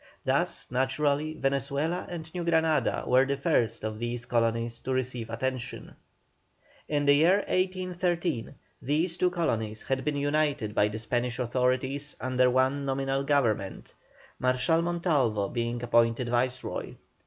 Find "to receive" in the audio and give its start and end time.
4.79-5.29